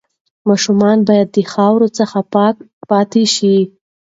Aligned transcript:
ماشومان 0.47 0.97
باید 1.07 1.27
د 1.35 1.37
خاورو 1.51 1.87
څخه 1.99 2.17
پاک 2.33 2.55
پاتې 2.89 3.23
شي. 3.35 3.57